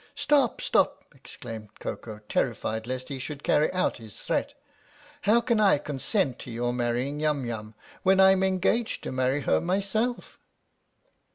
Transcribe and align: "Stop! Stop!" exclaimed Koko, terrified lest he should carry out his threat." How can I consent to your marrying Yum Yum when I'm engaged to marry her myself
"Stop! 0.25 0.61
Stop!" 0.61 1.05
exclaimed 1.15 1.79
Koko, 1.79 2.21
terrified 2.27 2.87
lest 2.87 3.09
he 3.09 3.19
should 3.19 3.43
carry 3.43 3.71
out 3.71 3.97
his 3.97 4.19
threat." 4.19 4.55
How 5.25 5.41
can 5.41 5.59
I 5.59 5.77
consent 5.77 6.39
to 6.39 6.49
your 6.49 6.73
marrying 6.73 7.19
Yum 7.19 7.45
Yum 7.45 7.75
when 8.01 8.19
I'm 8.19 8.41
engaged 8.41 9.03
to 9.03 9.11
marry 9.11 9.41
her 9.41 9.61
myself 9.61 10.39